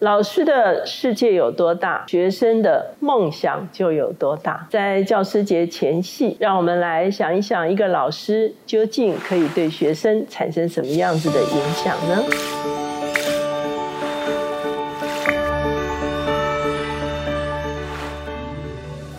[0.00, 4.68] 老师的世界有多大，学生的梦想就有多大。
[4.70, 12.77] 在教师节前夕，让我们来想一想，一个老师究竟可以对学生产生什么样子的影响呢？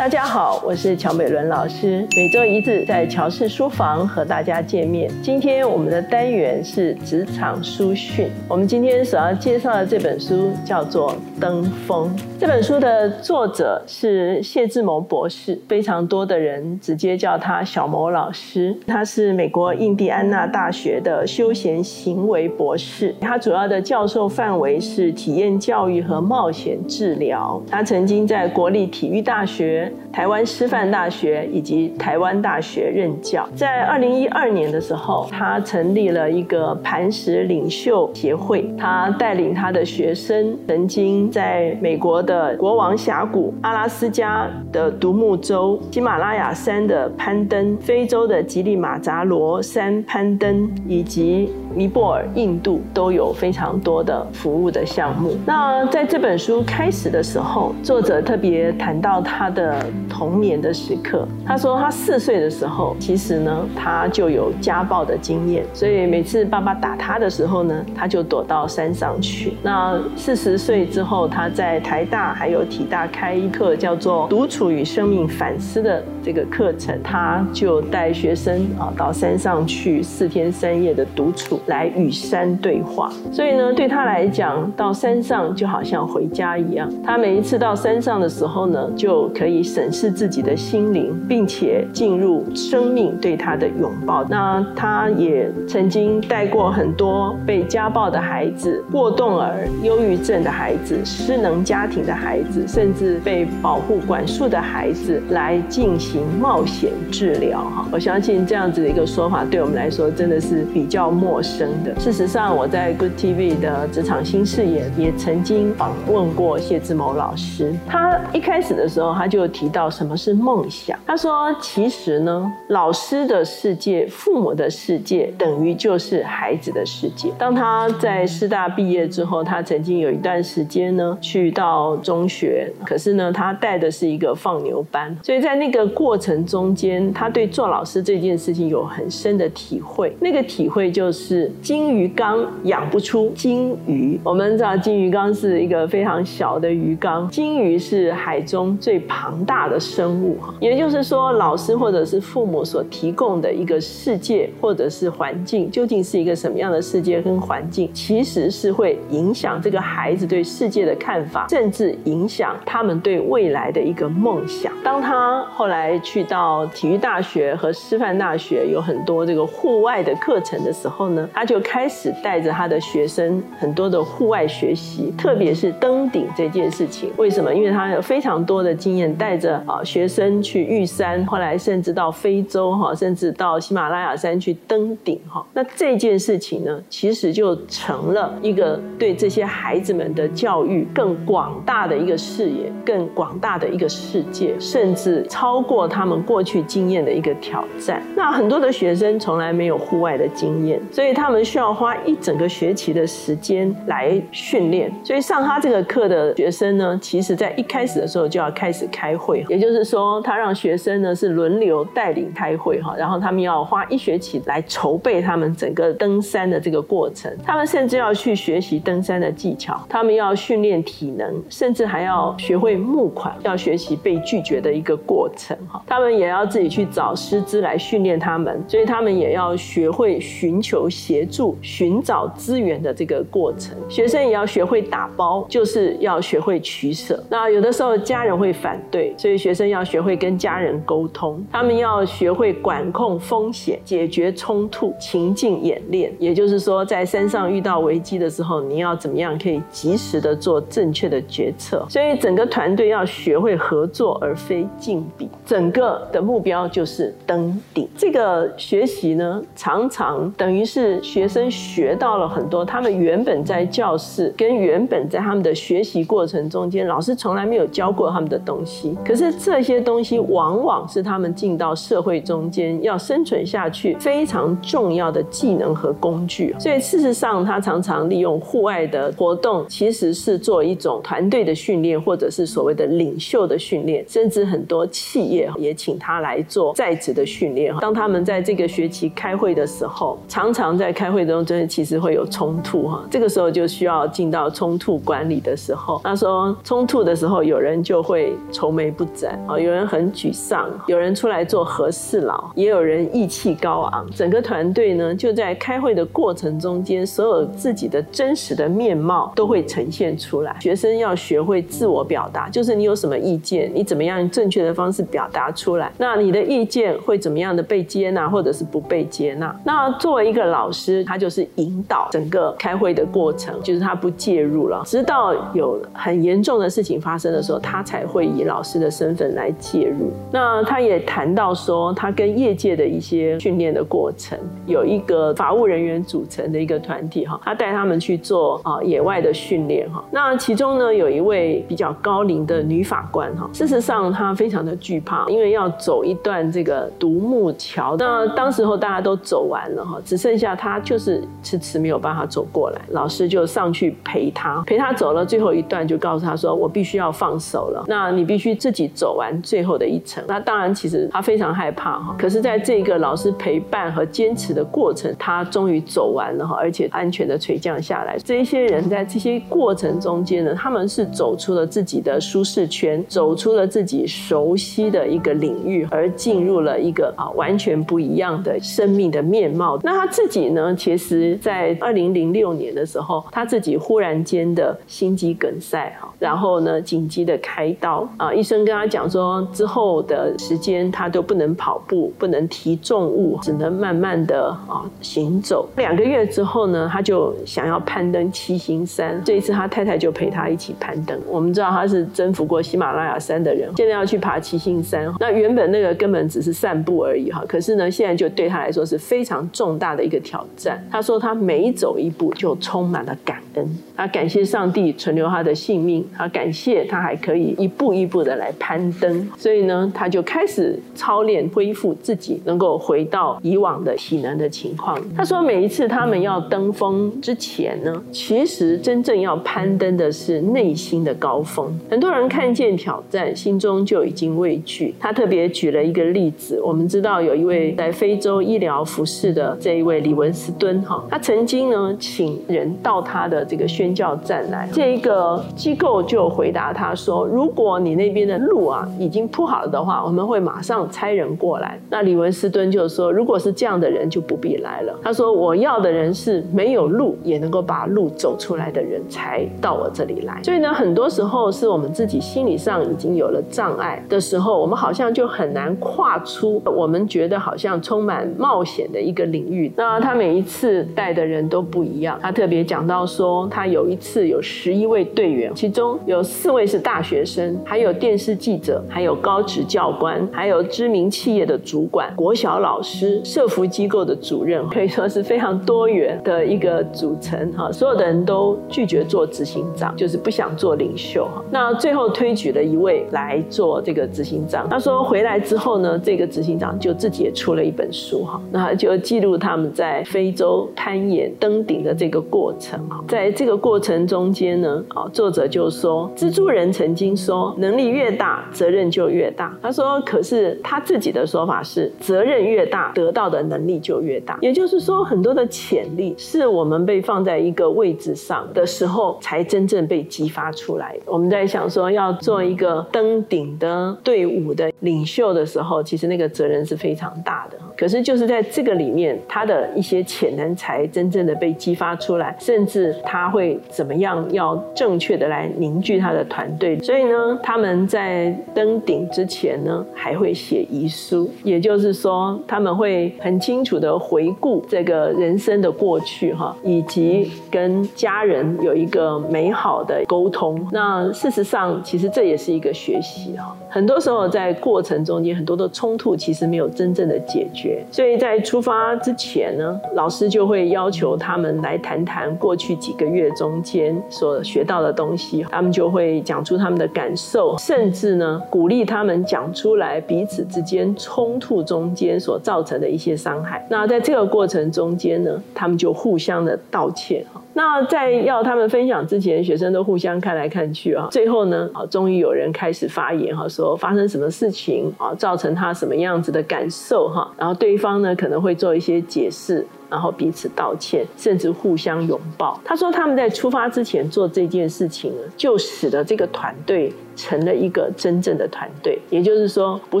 [0.08, 1.98] 大家好，我是乔美伦老师。
[2.16, 5.10] 每周一次在乔氏书房和大家见面。
[5.22, 8.30] 今天我们的单元是职场书讯。
[8.48, 12.08] 我们今天所要介绍的这本书叫做《登峰》。
[12.40, 18.74] 这本书的作者是谢志谋博士，非常多的人直接叫他小谋老师。
[18.86, 23.14] 他是美国印第安纳大学的休闲行为博士。
[23.20, 27.62] 他主要的教授范围是体验教育和冒险治疗。
[27.68, 29.92] 他曾经在国立体育大学。
[30.12, 33.48] 台湾师范大学以及台湾大学任教。
[33.54, 38.68] 在二零一二年的时候，他成立了一个磐石领袖协会。
[38.76, 55.36] 他带领他的学生，曾经在美国的国王峡谷、阿拉斯加的独木舟、喜马拉雅山的攀登、非洲的吉利马扎罗山攀登，以及尼泊尔、印度都有非常多的服务的项目。
[55.46, 59.78] 那在这本书开始的时候，作者特别谈到他的。
[60.08, 69.54] 童年的时刻，他说他四岁的时候，其实呢他就有家暴的经验，所以每次爸爸打他的时候呢，他就躲到山上去。
[69.62, 83.12] 那四十岁之后，他在台大还有体大开一课叫做“独处与生命反思”的这个课程，他就带学生啊到山上去四天三夜的独处，来与山对话。
[83.30, 86.90] 所以呢，对他来讲，到山上就好像回家一样。
[87.04, 89.58] 他每一次到山上的时候呢，就可以。
[89.68, 94.24] 审视自己的心灵，并且进入生命对他的拥抱。
[94.24, 107.60] 那他也曾经带过很多被家暴的孩子、过动儿、忧郁症的孩子、失能家庭的孩子，甚至被保护管束的孩子来进行冒险治疗。
[107.60, 111.47] 哈，我相信这样子的一个说法对我们来说真的是比较陌生
[111.84, 111.94] 的。
[112.00, 117.72] 事实上，我在 Good TV 的职场新视野也曾经访问过谢志谋老师。
[117.86, 119.68] 他一开始的时候，他就提。
[119.68, 120.98] 到什么是梦想？
[121.06, 127.30] 他说：“其实呢，老师的世界、父母的世界，等于就是孩子的世界。
[127.38, 140.16] 当他在师大毕业之后，他曾经有一段时间呢，去到中学，可是呢，他带的是一个放牛班，所以在那个过程中间，他对做老师这件事情有很深的体会。
[140.18, 144.18] 那个体会就是金鱼缸养不出金鱼。
[144.24, 164.72] 我们知道金鱼缸是一个非常小的鱼缸，金鱼是海中最庞大。”的生物，也就是说，老师或者是父母所提供的一个世界或者是环境，究竟是一个什么样的世界跟环境，其实是会影响这个孩子对世界的看法，甚至影响他们对未来的一个梦想。
[164.82, 177.10] 当他后来去到体育大学和师范大学，有很多这个户外的课程的时候呢，他就开始带着他的学生很多的户外学习，特别是登顶这件事情。
[177.16, 177.54] 为什么？
[177.54, 179.58] 因为他有非常多的经验，带着。
[179.66, 185.44] 啊，学生去玉山，后来甚至到非洲哈，甚至到喜马拉雅山去登顶哈。
[185.52, 198.02] 那这件事情呢，其实就成了一个对这些孩子们的教育更广大的一个视野，更广大的一个世界，甚至超过他们过去经验的一个挑战。
[198.16, 204.90] 那很多的学生从来没有户外的经验，所以他们需要花一整个学期的时间来训练。
[205.04, 209.44] 所以上他这个课的学生呢，其实在一开始的时候就要开始开会。
[209.48, 217.30] 也就是说，他让学生呢是轮流带领开会哈，然后他们要花一学期来筹备他们整个登山的这个过程。
[217.44, 225.82] 他们甚至要去学习登山的技巧，他们要训练体能，甚至还要学会募款，要学习被拒绝的一个过程哈。
[225.86, 233.74] 他们也要自己去找师资来训练他们，所以他们也要学会寻求协助、寻找资源的这个过程。
[233.88, 237.18] 学生也要学会打包，就是要学会取舍。
[237.30, 239.14] 那有的时候家人会反对。
[239.16, 246.12] 所以学生要学会跟家人沟通，他们要学会管控风险、解决冲突、情境演练。
[246.18, 251.86] 也就是说，在山上遇到危机的时候，你要怎么样可以及时的做正确的决策？
[251.88, 255.26] 所以整个团队要学会合作，而非竞比。
[255.46, 257.88] 整个的目标就是登顶。
[257.96, 268.96] 这个学习呢，常常等于是学生学到了很多他们原本在教室跟原本在他们的学习过程中间，老师从来没有教过他们的东西。
[269.04, 276.54] 可是这些东西往往是他们进到社会中间要生存下去非常重要的技能和工具。
[276.58, 287.74] 所以事实上，他常常利用户外的活动，其实是做一种团队的训练，或者是所谓的领袖的训练，甚至很多企业也请他来做在职的训练。
[287.80, 293.04] 当他们在这个学期开会的时候，常常在在开会中，真的其实会有冲突哈。
[293.10, 296.00] 这个时候就需要进到冲突管理的时候。
[296.02, 304.06] 他说，冲突的时候，有人就会愁眉不展啊，有人很沮丧，有人出来做和事佬，也有人意气高昂。
[304.12, 310.56] 整个团队呢，就在开会的过程中间，所有自己的真实的面貌都会呈现出来。
[310.58, 319.54] 学生要学会自我表达，就是你有什么意见，你怎么样正确的方式表达出来，那你的意见会怎么样的被接纳，或者是不被接纳？
[319.64, 330.12] 那作为一个老师，师他就是引导整个开会的过程，就是他不介入了，直到有很严重的事情发生的时候，他才会以老师的身份来介入。
[330.30, 340.04] 那他也谈到说，他跟业界的一些训练的过程，有一个法务人员组成的一个团体哈，他带他们去做啊野外的训练哈。
[340.10, 347.96] 那其中呢，有一位比较高龄的女法官哈，事实上她非常的惧怕，因为要走一段这个独木桥。
[347.98, 368.18] 那当时候大家都走完了哈，只剩下他就是迟迟没有办法走过来，老师就上去陪他，陪他走了最后一段，就告诉他说：“我必须要放手了，那你必须自己走完最后的一程。”那当然，其实他非常害怕哈，可是在这个老师陪伴和坚持的过程，他终于走完了哈，而且安全的垂降下来。
[368.24, 379.78] 这些人在这些过程中间呢，他们是走出了自己的舒适圈，走出了自己熟悉的一个领域，而进入了一个啊完全不一样的生命的面貌。
[379.82, 395.68] 那他自己呢，其实在二零零六年的时候，他自己忽然间的心肌梗塞哈，然后呢紧急的开刀啊，医生跟他讲说，之后的时间他都不能跑步，不能提重物，只能慢慢的啊行走。
[395.76, 401.18] 两个月之后呢，他就想要攀登七星山，这一次他太太就陪他一起攀登。
[401.28, 405.12] 我们知道他是征服过喜马拉雅山的人，现在要去爬七星山。
[405.20, 410.80] 那原本那个根本只是散步而已哈，可是呢，现在就对他来说是非常重大的一个挑挑战。
[410.90, 419.28] 他说他每走一步就充满了感恩，他感谢上帝存留他的性命，他感谢他还可以一步一步的来攀登。
[419.36, 424.96] 所以呢，他就开始操练恢复自己，能够回到以往的体能的情况。
[425.16, 431.76] 他说每一次他们要登峰之前呢，其实真正要攀登的是内心的高峰。
[431.90, 434.94] 很多人看见挑战，心中就已经畏惧。
[435.00, 451.80] 他特别举了一个例子，我们知道有一位在非洲医疗服侍的这一位李文文斯敦哈，他曾经呢请人到他的这个宣教站来，这一个机构就回答他说：如果你那边的路啊已经铺好了的话，我们会马上差人过来。
[451.88, 454.94] 那李文斯敦就说：如果是这样的人，就不必来了。
[455.02, 460.42] 他说：我要的人是没有路也能够把路走出来的人才到我这里来。
[460.42, 469.72] 所以呢，很多时候是我们自己心理上已经有了障碍的时候，我们好像就很难跨出我们觉得好像充满冒险的一个领域。
[469.74, 472.18] 那他每一次带的人都不一样。
[472.20, 487.70] 他特别讲到说，他有一次有十一位队员，其中有四位是大学生，还有电视记者，还有高职教官，还有知名企业的主管、国小老师、社服机构的主任，可以说是非常多元的一个组成哈。
[487.70, 491.40] 所有的人都拒绝做执行长，就是不想做领袖哈。
[491.50, 494.68] 那最后推举了一位来做这个执行长。
[494.68, 503.04] 他说回来之后呢，这个执行长就自己也出了一本书哈，那就记录他们在非洲攀岩登顶的这个过程哈。
[503.06, 509.56] 在这个过程中间呢，啊，作者就说，蜘蛛人曾经说，能力越大，责任就越大。
[509.62, 514.38] 他说，可是他自己的说法是，责任越大，得到的能力就越大。
[514.40, 520.96] 也就是说，很多的潜力是我们被放在一个位置上的时候，才真正被激发出来。
[521.04, 527.58] 我们在想说要做一个登顶的队伍的领袖的时候，其实那个责任是非常大的。
[527.76, 536.78] 可是就是在这个里面，他的一些潜能才真正的被激发出来，甚至他会怎么样要正确的来凝聚他的团队。
[536.80, 550.66] 所以呢，他们在登顶之前呢，还会写遗书，也就是说，他们会很清楚的回顾这个人生的过去哈，以及跟家人有一个美好的沟通。
[550.72, 553.56] 那事实上，其实这也是一个学习哈。
[553.68, 557.82] 很多时候在过程中间，很多的冲突其实没有真正的解决。
[557.90, 573.66] 所以在出发之前呢，老师就会要求他们来谈谈过去几个月中间所学到的东西，他们就会讲出他们的感受，甚至呢鼓励他们讲出来彼此之间冲突中间所造成的一些伤害。
[573.70, 577.24] 那在这个过程中间呢，他们就互相的道歉。
[577.58, 581.08] 那在要他们分享之前，学生都互相看来看去啊。
[581.10, 587.28] 最后呢，啊，终于有人开始发言哈，说发生什么事情啊，造成他什么样子的感受哈。
[587.36, 589.66] 然后对方呢，可能会做一些解释。
[589.90, 592.60] 然后彼此道歉，甚至互相拥抱。
[592.64, 598.98] 他说他们在出发之前做这件事情呢，就使得这个团队成了一个真正的团队。
[599.10, 600.00] 也就是说，不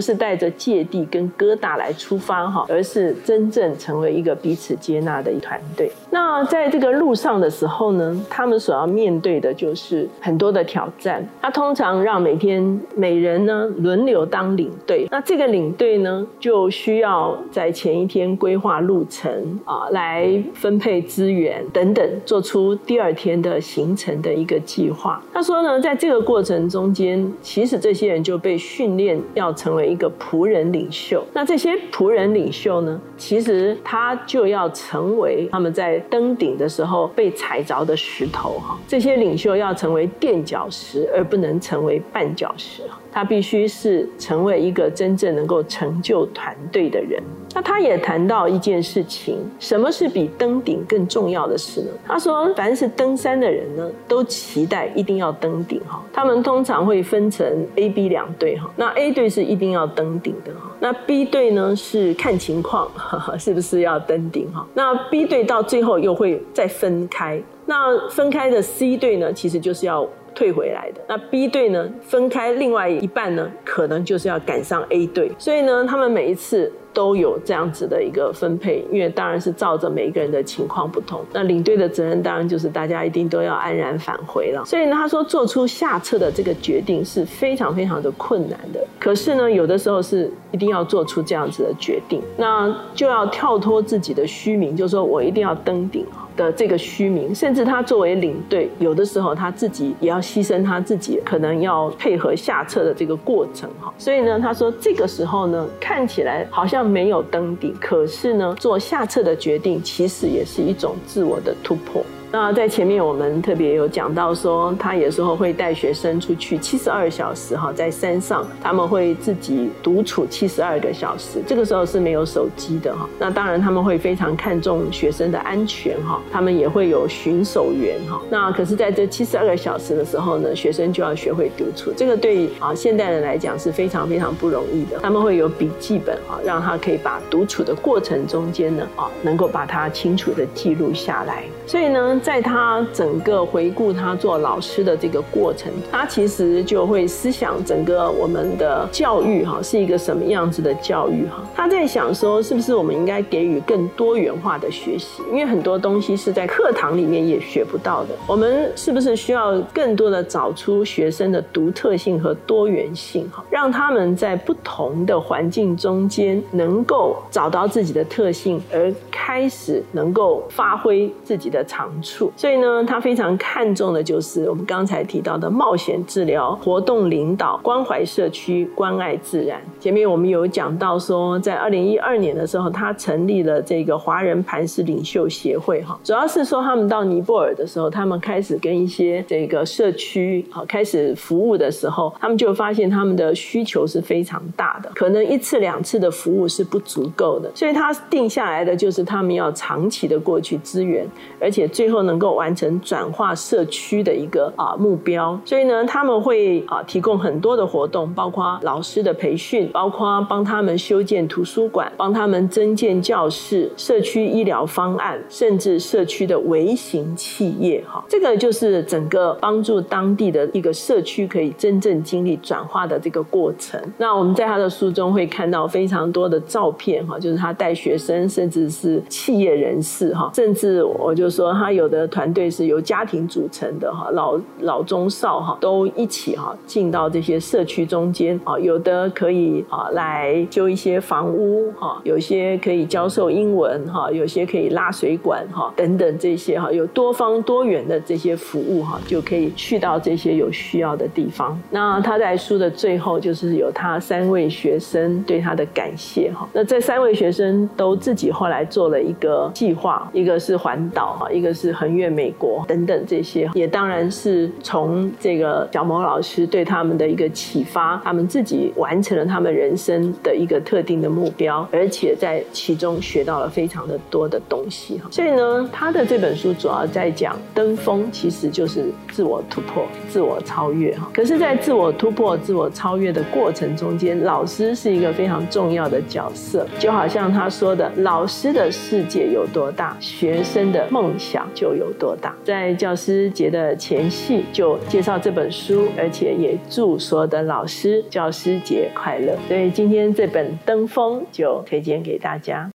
[0.00, 5.90] 是带着芥蒂跟疙瘩来出发哈，而是真正成为一个彼此接纳的一团队。
[6.10, 11.26] 那在这个路上的时候呢，他们所要面对的就是很多的挑战。
[11.40, 19.77] 他通常让每天每人呢轮流当领队，那这个领队呢就需要在前一天规划路程啊。
[19.90, 25.22] 来分配资源等等，做出第二天的行程的一个计划。
[25.32, 31.24] 他说呢，在这个过程中间，其实这些人就被训练要成为一个仆人领袖。
[31.32, 38.78] 那这些仆人领袖呢，其实他就要成为他们在登顶的时候被踩着的石头哈。
[38.86, 42.82] 这些领袖要成为垫脚石，而不能成为绊脚石。
[43.12, 47.22] 他必须是成为一个真正能够成就团队的人。
[47.54, 51.88] 那他也谈到一件事情，什么是比登顶更重要的事呢？
[52.06, 56.00] 他说，凡是登山的人呢，都期待一定要登顶哈。
[56.12, 58.70] 他们通常会分成 A、B 两队哈。
[58.76, 60.70] 那 A 队是一定要登顶的哈。
[60.78, 62.88] 那 B 队呢是看情况
[63.38, 64.64] 是不是要登顶哈。
[64.74, 67.42] 那 B 队到最后又会再分开。
[67.64, 70.06] 那分开的 C 队呢，其实就是要。
[70.38, 71.90] 退回来的那 B 队呢？
[72.00, 76.72] 分开另外一半呢，可能就是要赶上 A 队，所以呢，他们每一次。
[76.94, 81.24] 都有这样子的一个分配，因为当然是照着每一个人的情况不同。
[81.32, 84.64] 那领队的责任当然就是大家一定都要安然返回了。
[84.64, 88.84] 所以呢，他说做出下撤的这个决定是非常非常的困难的。
[88.98, 96.04] 可是呢，有的时候是一定要做出这样子的决定，那就要跳脱自己的虚名，就是说我一定要登顶
[96.38, 97.34] 的这个虚名。
[97.34, 103.92] 甚至他作为领队，有的时候他自己也要牺牲他自己，可能要配合下撤的这个过程哈。
[103.98, 106.78] 所以呢，他说这个时候呢，看起来好像。
[106.78, 112.00] 没有登顶，可是呢，做下撤的决定，其实也是一种自我的突破。
[112.30, 123.08] 那在前面我们特别有讲到说，他有时候会带学生出去七十二小时哈，在山上他们会自己独处七十二个小时，这个时候是没有手机的哈。
[123.18, 128.20] 那当然他们会非常看重学生的安全哈，他们也会有巡守员哈。
[128.28, 134.98] 那可是在这七十二个小时的时候呢，学生就要学会独处，这个对啊现代人来讲是非常非常不容易的。
[135.00, 141.44] 他们会有笔记本啊，让他可以把独处的过程中间呢啊，能够把它清楚的记录下来。
[141.66, 142.17] 所以呢。
[142.20, 151.42] 在他整个回顾他做老师的这个过程，他其实就会思想整个我们的教育哈是一个什么样子的教育哈。
[151.54, 155.22] 他在想说，是不是我们应该给予更多元化的学习？
[155.30, 158.10] 因为很多东西是在课堂里面也学不到的。
[158.26, 172.07] 我们是不是需要更多的找出学生的独特性和多元性哈，让他们在不同的环境中间能够找到自己的特性，而开始能够发挥自己的长处。
[172.36, 179.60] 所以呢，他非常看重的就是我们刚才提到的冒险治疗、活动领导、关怀社区、关爱自然。
[179.78, 201.06] 前面我们有讲到说，在二零一二年的时候，他成立了这个华人磐石领袖协会，哈，主要是说他们到尼泊尔的时候，他们开始跟一些这个社区啊开始服务的时候，他们就发现他们的需求是非常大的，可能一次两次的服务是不足够的，所以他定下来的就是他们要长期的过去支援，
[201.38, 201.97] 而且最后。
[202.02, 217.82] 能够完成转化社区的一个啊目标，所以呢，他们会啊提供很多的活动，包括老师的培训，包括帮他们修建图书馆，帮他们增建教室、社区医疗方案，甚至社区的微型企业。
[217.88, 223.80] 哈，这个就是整个帮助当地的一个社区可以真正经历转化的这个过程。
[223.96, 231.87] 那我们在他的书中会看到非常多的照片，哈，就是他带学生，甚至是企业人士，哈，甚至我就说他有。
[231.88, 251.58] 有的团队是由家庭组成的哈，老老中少哈都一起哈进到这些社区中间啊，有的可以啊来修一些房屋哈，有些可以教授英文哈，有些可以拉水管哈等等这些哈，有多方多元的这些服务哈，就可以去到这些有需要的地方。
[251.70, 275.08] 那他在书的最后就是有他三位学生对他的感谢哈，那这三位学生都自己后来做了一个计划，一个是环岛哈，一个是横越美国等等这些，也当然是从这个小毛老师对他们的一个启发，他们自己完成了他们人生的一个特定的目标，而且在其中学到了非常的多的东西哈。
[275.10, 281.08] 所以呢，他的这本书主要在讲登峰，其实就是自我突破、自我超越哈。
[281.14, 292.34] 可是，在自我突破、自我超越的过程中间，老师是一个非常重要的角色，就好像他说的，老师的世界有多大，学生的梦想就就有多大。
[292.44, 299.36] 在教师节的前夕，就介绍这本书，而且也祝所有的老师教师节快乐。
[299.46, 302.66] 所以今天这本《登峰》就推荐给大家。